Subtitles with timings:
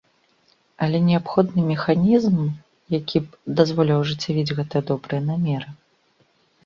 [0.85, 2.37] Але неабходны механізм,
[2.97, 5.69] які б дазволіў ажыццявіць гэтыя добрыя намеры.